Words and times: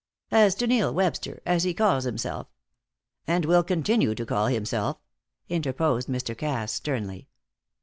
As 0.31 0.55
to 0.55 0.65
Neil 0.65 0.91
Webster, 0.91 1.43
as 1.45 1.63
he 1.63 1.75
calls 1.75 2.05
himself" 2.05 2.47
"And 3.27 3.45
will 3.45 3.61
continue 3.63 4.15
to 4.15 4.25
call 4.25 4.47
himself," 4.47 4.97
interposed 5.47 6.07
Mr. 6.07 6.35
Cass, 6.35 6.71
sternly. 6.71 7.27